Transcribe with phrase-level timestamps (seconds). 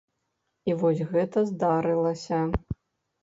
[0.69, 2.39] І вось гэта здарылася.